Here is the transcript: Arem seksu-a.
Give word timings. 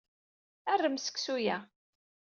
Arem 0.71 0.95
seksu-a. 0.99 1.57